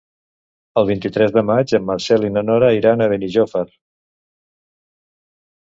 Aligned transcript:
El 0.81 0.87
vint-i-tres 0.91 1.33
de 1.35 1.43
maig 1.49 1.75
en 1.79 1.85
Marcel 1.91 2.27
i 2.31 2.33
na 2.39 2.43
Nora 2.49 2.73
iran 2.79 3.05
a 3.05 3.11
Benijòfar. 3.13 3.65